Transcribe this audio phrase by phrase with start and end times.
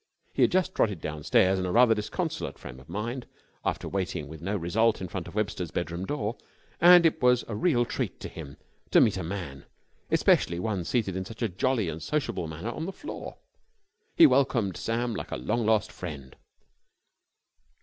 [0.33, 3.27] He had just trotted downstairs in rather a disconsolate frame of mind
[3.63, 6.37] after waiting with no result in front of Webster's bedroom door,
[6.79, 8.57] and it was a real treat to him
[8.89, 9.63] to meet a man,
[10.09, 13.37] especially one seated in such a jolly and sociable manner on the floor.
[14.15, 16.35] He welcomed Sam like a long lost friend.